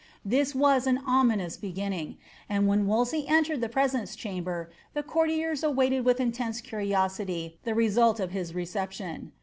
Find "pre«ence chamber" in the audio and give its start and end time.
3.69-4.71